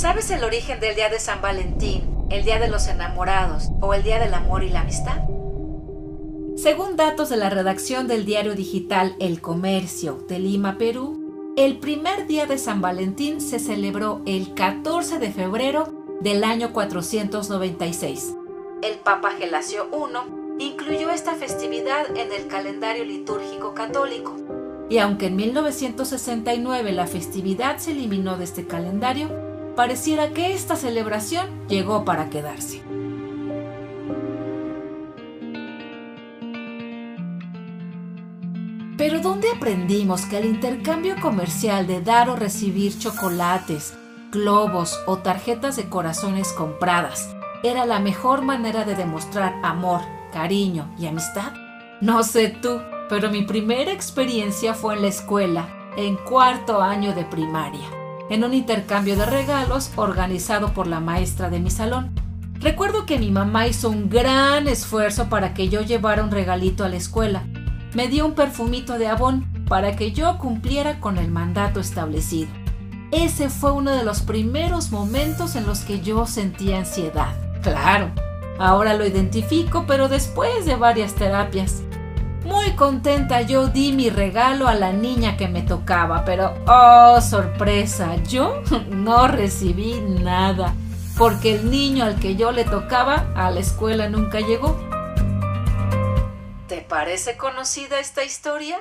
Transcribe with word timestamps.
¿Sabes 0.00 0.30
el 0.30 0.44
origen 0.44 0.80
del 0.80 0.94
día 0.94 1.10
de 1.10 1.20
San 1.20 1.42
Valentín, 1.42 2.26
el 2.30 2.42
día 2.42 2.58
de 2.58 2.68
los 2.68 2.88
enamorados 2.88 3.68
o 3.82 3.92
el 3.92 4.02
día 4.02 4.18
del 4.18 4.32
amor 4.32 4.64
y 4.64 4.70
la 4.70 4.80
amistad? 4.80 5.18
Según 6.56 6.96
datos 6.96 7.28
de 7.28 7.36
la 7.36 7.50
redacción 7.50 8.08
del 8.08 8.24
diario 8.24 8.54
digital 8.54 9.14
El 9.20 9.42
Comercio 9.42 10.24
de 10.26 10.38
Lima, 10.38 10.78
Perú, 10.78 11.52
el 11.58 11.80
primer 11.80 12.26
día 12.26 12.46
de 12.46 12.56
San 12.56 12.80
Valentín 12.80 13.42
se 13.42 13.58
celebró 13.58 14.22
el 14.24 14.54
14 14.54 15.18
de 15.18 15.32
febrero 15.32 15.92
del 16.22 16.44
año 16.44 16.72
496. 16.72 18.36
El 18.80 19.00
Papa 19.00 19.32
Gelasio 19.32 19.86
I 19.92 20.64
incluyó 20.64 21.10
esta 21.10 21.34
festividad 21.34 22.16
en 22.16 22.32
el 22.32 22.46
calendario 22.46 23.04
litúrgico 23.04 23.74
católico. 23.74 24.34
Y 24.88 24.96
aunque 24.96 25.26
en 25.26 25.36
1969 25.36 26.90
la 26.92 27.06
festividad 27.06 27.76
se 27.76 27.90
eliminó 27.90 28.38
de 28.38 28.44
este 28.44 28.66
calendario, 28.66 29.49
pareciera 29.76 30.30
que 30.30 30.52
esta 30.52 30.76
celebración 30.76 31.48
llegó 31.68 32.04
para 32.04 32.30
quedarse. 32.30 32.82
Pero 38.96 39.20
¿dónde 39.20 39.50
aprendimos 39.50 40.26
que 40.26 40.38
el 40.38 40.44
intercambio 40.44 41.16
comercial 41.22 41.86
de 41.86 42.02
dar 42.02 42.28
o 42.28 42.36
recibir 42.36 42.98
chocolates, 42.98 43.94
globos 44.30 45.00
o 45.06 45.18
tarjetas 45.18 45.76
de 45.76 45.88
corazones 45.88 46.52
compradas 46.52 47.34
era 47.62 47.86
la 47.86 47.98
mejor 47.98 48.42
manera 48.42 48.84
de 48.84 48.94
demostrar 48.94 49.54
amor, 49.62 50.02
cariño 50.32 50.94
y 50.98 51.06
amistad? 51.06 51.52
No 52.02 52.22
sé 52.22 52.48
tú, 52.48 52.80
pero 53.08 53.30
mi 53.30 53.42
primera 53.42 53.90
experiencia 53.90 54.74
fue 54.74 54.96
en 54.96 55.02
la 55.02 55.08
escuela, 55.08 55.68
en 55.96 56.16
cuarto 56.16 56.82
año 56.82 57.14
de 57.14 57.24
primaria 57.24 57.99
en 58.30 58.44
un 58.44 58.54
intercambio 58.54 59.16
de 59.16 59.26
regalos 59.26 59.90
organizado 59.96 60.72
por 60.72 60.86
la 60.86 61.00
maestra 61.00 61.50
de 61.50 61.60
mi 61.60 61.70
salón. 61.70 62.14
Recuerdo 62.60 63.04
que 63.04 63.18
mi 63.18 63.30
mamá 63.30 63.66
hizo 63.66 63.90
un 63.90 64.08
gran 64.08 64.68
esfuerzo 64.68 65.28
para 65.28 65.52
que 65.52 65.68
yo 65.68 65.82
llevara 65.82 66.22
un 66.22 66.30
regalito 66.30 66.84
a 66.84 66.88
la 66.88 66.96
escuela. 66.96 67.44
Me 67.92 68.08
dio 68.08 68.24
un 68.24 68.34
perfumito 68.34 68.98
de 68.98 69.08
abón 69.08 69.46
para 69.66 69.96
que 69.96 70.12
yo 70.12 70.38
cumpliera 70.38 71.00
con 71.00 71.18
el 71.18 71.30
mandato 71.30 71.80
establecido. 71.80 72.48
Ese 73.12 73.50
fue 73.50 73.72
uno 73.72 73.90
de 73.90 74.04
los 74.04 74.20
primeros 74.22 74.92
momentos 74.92 75.56
en 75.56 75.66
los 75.66 75.80
que 75.80 76.00
yo 76.00 76.26
sentía 76.26 76.78
ansiedad. 76.78 77.34
Claro, 77.62 78.10
ahora 78.58 78.94
lo 78.94 79.04
identifico, 79.04 79.84
pero 79.88 80.08
después 80.08 80.64
de 80.64 80.76
varias 80.76 81.14
terapias. 81.14 81.82
Contenta 82.80 83.42
yo 83.42 83.66
di 83.66 83.92
mi 83.92 84.08
regalo 84.08 84.66
a 84.66 84.74
la 84.74 84.90
niña 84.90 85.36
que 85.36 85.48
me 85.48 85.60
tocaba, 85.60 86.24
pero 86.24 86.54
oh 86.66 87.20
sorpresa, 87.20 88.16
yo 88.24 88.62
no 88.88 89.28
recibí 89.28 90.00
nada, 90.00 90.72
porque 91.18 91.56
el 91.56 91.70
niño 91.70 92.06
al 92.06 92.18
que 92.18 92.36
yo 92.36 92.52
le 92.52 92.64
tocaba 92.64 93.26
a 93.36 93.50
la 93.50 93.60
escuela 93.60 94.08
nunca 94.08 94.40
llegó. 94.40 94.78
¿Te 96.68 96.80
parece 96.80 97.36
conocida 97.36 98.00
esta 98.00 98.24
historia? 98.24 98.78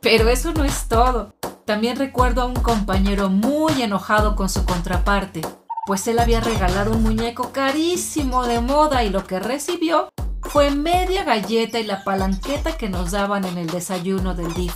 Pero 0.00 0.28
eso 0.28 0.52
no 0.52 0.62
es 0.62 0.86
todo. 0.86 1.34
También 1.64 1.96
recuerdo 1.96 2.42
a 2.42 2.46
un 2.46 2.54
compañero 2.54 3.30
muy 3.30 3.82
enojado 3.82 4.36
con 4.36 4.48
su 4.48 4.64
contraparte, 4.64 5.40
pues 5.88 6.06
él 6.06 6.20
había 6.20 6.38
regalado 6.38 6.92
un 6.92 7.02
muñeco 7.02 7.50
carísimo 7.50 8.46
de 8.46 8.60
moda 8.60 9.02
y 9.02 9.10
lo 9.10 9.26
que 9.26 9.40
recibió 9.40 10.08
fue 10.48 10.70
media 10.70 11.24
galleta 11.24 11.78
y 11.78 11.84
la 11.84 12.04
palanqueta 12.04 12.76
que 12.76 12.88
nos 12.88 13.10
daban 13.10 13.44
en 13.44 13.58
el 13.58 13.66
desayuno 13.68 14.34
del 14.34 14.52
DIF. 14.54 14.74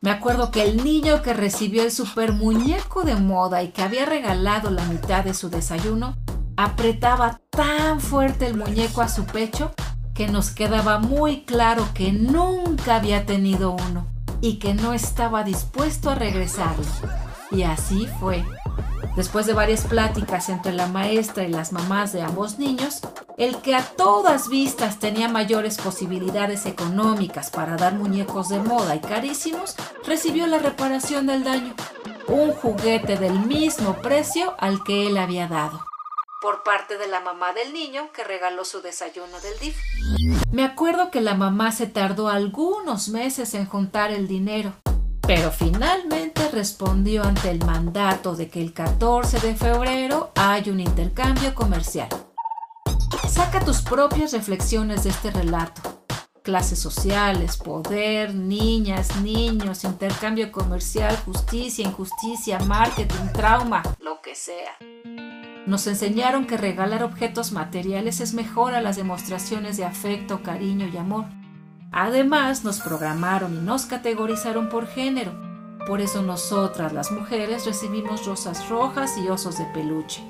Me 0.00 0.10
acuerdo 0.10 0.50
que 0.50 0.62
el 0.62 0.84
niño 0.84 1.22
que 1.22 1.34
recibió 1.34 1.82
el 1.82 1.90
super 1.90 2.32
muñeco 2.32 3.02
de 3.02 3.16
moda 3.16 3.62
y 3.62 3.68
que 3.68 3.82
había 3.82 4.06
regalado 4.06 4.70
la 4.70 4.84
mitad 4.84 5.24
de 5.24 5.34
su 5.34 5.50
desayuno, 5.50 6.16
apretaba 6.56 7.40
tan 7.50 8.00
fuerte 8.00 8.46
el 8.46 8.56
muñeco 8.56 9.02
a 9.02 9.08
su 9.08 9.24
pecho 9.24 9.72
que 10.14 10.28
nos 10.28 10.50
quedaba 10.50 10.98
muy 10.98 11.42
claro 11.44 11.88
que 11.92 12.12
nunca 12.12 12.96
había 12.96 13.26
tenido 13.26 13.76
uno 13.88 14.06
y 14.40 14.58
que 14.58 14.74
no 14.74 14.94
estaba 14.94 15.44
dispuesto 15.44 16.10
a 16.10 16.14
regresarlo. 16.14 16.86
Y 17.50 17.62
así 17.62 18.06
fue. 18.20 18.44
Después 19.16 19.46
de 19.46 19.54
varias 19.54 19.84
pláticas 19.86 20.50
entre 20.50 20.74
la 20.74 20.88
maestra 20.88 21.44
y 21.44 21.48
las 21.48 21.72
mamás 21.72 22.12
de 22.12 22.20
ambos 22.20 22.58
niños, 22.58 23.00
el 23.38 23.56
que 23.62 23.74
a 23.74 23.82
todas 23.82 24.50
vistas 24.50 24.98
tenía 24.98 25.30
mayores 25.30 25.78
posibilidades 25.78 26.66
económicas 26.66 27.50
para 27.50 27.76
dar 27.76 27.94
muñecos 27.94 28.50
de 28.50 28.58
moda 28.58 28.94
y 28.94 29.00
carísimos, 29.00 29.74
recibió 30.04 30.46
la 30.46 30.58
reparación 30.58 31.26
del 31.26 31.44
daño, 31.44 31.74
un 32.28 32.52
juguete 32.52 33.16
del 33.16 33.40
mismo 33.40 33.94
precio 34.02 34.54
al 34.58 34.84
que 34.84 35.06
él 35.06 35.16
había 35.16 35.48
dado, 35.48 35.82
por 36.42 36.62
parte 36.62 36.98
de 36.98 37.08
la 37.08 37.20
mamá 37.20 37.54
del 37.54 37.72
niño 37.72 38.12
que 38.12 38.22
regaló 38.22 38.66
su 38.66 38.82
desayuno 38.82 39.40
del 39.40 39.58
DIF. 39.60 39.76
Me 40.52 40.62
acuerdo 40.62 41.10
que 41.10 41.22
la 41.22 41.34
mamá 41.34 41.72
se 41.72 41.86
tardó 41.86 42.28
algunos 42.28 43.08
meses 43.08 43.54
en 43.54 43.64
juntar 43.64 44.10
el 44.10 44.28
dinero, 44.28 44.74
pero 45.26 45.50
finalmente 45.50 46.48
respondió 46.52 47.24
ante 47.24 47.50
el 47.50 47.64
mandato 47.64 48.36
de 48.36 48.48
que 48.48 48.62
el 48.62 48.72
14 48.72 49.40
de 49.40 49.56
febrero 49.56 50.30
hay 50.36 50.70
un 50.70 50.78
intercambio 50.78 51.52
comercial. 51.54 52.08
Saca 53.28 53.60
tus 53.64 53.82
propias 53.82 54.32
reflexiones 54.32 55.02
de 55.02 55.10
este 55.10 55.32
relato. 55.32 56.04
Clases 56.42 56.78
sociales, 56.78 57.56
poder, 57.56 58.36
niñas, 58.36 59.20
niños, 59.20 59.82
intercambio 59.82 60.52
comercial, 60.52 61.16
justicia, 61.24 61.84
injusticia, 61.84 62.60
marketing, 62.60 63.32
trauma, 63.32 63.82
lo 63.98 64.22
que 64.22 64.36
sea. 64.36 64.76
Nos 65.66 65.88
enseñaron 65.88 66.46
que 66.46 66.56
regalar 66.56 67.02
objetos 67.02 67.50
materiales 67.50 68.20
es 68.20 68.32
mejor 68.32 68.74
a 68.74 68.80
las 68.80 68.94
demostraciones 68.94 69.76
de 69.76 69.84
afecto, 69.84 70.44
cariño 70.44 70.86
y 70.86 70.96
amor. 70.96 71.24
Además, 71.98 72.62
nos 72.62 72.80
programaron 72.80 73.54
y 73.54 73.58
nos 73.58 73.86
categorizaron 73.86 74.68
por 74.68 74.86
género. 74.86 75.32
Por 75.86 76.02
eso 76.02 76.20
nosotras, 76.20 76.92
las 76.92 77.10
mujeres, 77.10 77.64
recibimos 77.64 78.26
rosas 78.26 78.68
rojas 78.68 79.16
y 79.16 79.28
osos 79.28 79.56
de 79.56 79.64
peluche. 79.72 80.22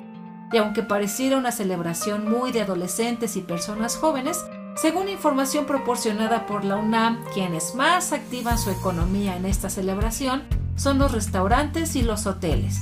Y 0.53 0.59
aunque 0.59 0.81
pareciera 0.81 1.35
una 1.35 1.51
celebración 1.51 2.31
muy 2.31 2.53
de 2.53 2.61
adolescentes 2.61 3.35
y 3.35 3.41
personas 3.41 3.97
jóvenes, 3.97 4.45
según 4.77 5.09
información 5.09 5.65
proporcionada 5.65 6.45
por 6.45 6.63
la 6.63 6.77
UNAM, 6.77 7.21
quienes 7.33 7.75
más 7.75 8.13
activan 8.13 8.57
su 8.57 8.69
economía 8.69 9.35
en 9.35 9.45
esta 9.45 9.69
celebración 9.69 10.43
son 10.77 10.99
los 10.99 11.11
restaurantes 11.11 11.97
y 11.97 12.01
los 12.01 12.27
hoteles. 12.27 12.79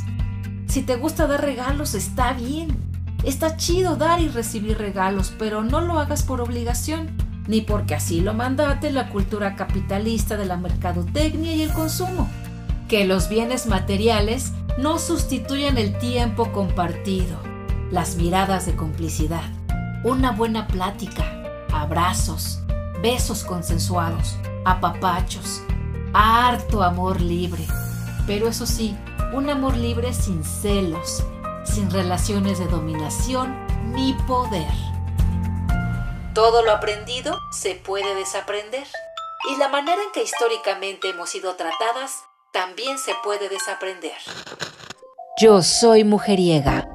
Si 0.67 0.83
te 0.83 0.95
gusta 0.95 1.25
dar 1.25 1.41
regalos, 1.41 1.95
está 1.95 2.33
bien. 2.33 2.77
Está 3.23 3.57
chido 3.57 3.95
dar 3.95 4.21
y 4.21 4.27
recibir 4.27 4.77
regalos, 4.77 5.33
pero 5.39 5.63
no 5.63 5.81
lo 5.81 5.97
hagas 5.97 6.21
por 6.21 6.39
obligación 6.39 7.24
ni 7.47 7.61
porque 7.61 7.95
así 7.95 8.21
lo 8.21 8.33
mandate 8.33 8.91
la 8.91 9.09
cultura 9.09 9.55
capitalista 9.55 10.37
de 10.37 10.45
la 10.45 10.57
mercadotecnia 10.57 11.55
y 11.55 11.61
el 11.61 11.73
consumo. 11.73 12.29
Que 12.87 13.05
los 13.05 13.29
bienes 13.29 13.65
materiales 13.67 14.53
no 14.77 14.99
sustituyan 14.99 15.77
el 15.77 15.97
tiempo 15.97 16.51
compartido, 16.51 17.37
las 17.91 18.15
miradas 18.15 18.65
de 18.65 18.75
complicidad, 18.75 19.43
una 20.03 20.31
buena 20.31 20.67
plática, 20.67 21.25
abrazos, 21.71 22.59
besos 23.01 23.43
consensuados, 23.43 24.37
apapachos, 24.65 25.61
harto 26.13 26.83
amor 26.83 27.21
libre. 27.21 27.65
Pero 28.27 28.47
eso 28.47 28.65
sí, 28.65 28.95
un 29.33 29.49
amor 29.49 29.77
libre 29.77 30.13
sin 30.13 30.43
celos, 30.43 31.23
sin 31.63 31.89
relaciones 31.89 32.59
de 32.59 32.67
dominación 32.67 33.55
ni 33.93 34.13
poder. 34.27 34.94
Todo 36.35 36.63
lo 36.63 36.71
aprendido 36.71 37.39
se 37.49 37.75
puede 37.75 38.13
desaprender. 38.13 38.85
Y 39.49 39.57
la 39.57 39.69
manera 39.69 40.03
en 40.03 40.11
que 40.11 40.21
históricamente 40.21 41.07
hemos 41.07 41.29
sido 41.29 41.55
tratadas 41.55 42.25
también 42.51 42.99
se 42.99 43.13
puede 43.23 43.47
desaprender. 43.47 44.17
Yo 45.39 45.61
soy 45.61 46.03
mujeriega. 46.03 46.89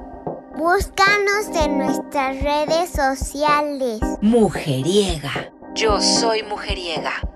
Búscanos 0.55 1.47
en 1.55 1.79
nuestras 1.79 2.39
redes 2.43 2.91
sociales. 2.91 3.99
Mujeriega. 4.21 5.51
Yo 5.73 5.99
soy 5.99 6.43
mujeriega. 6.43 7.30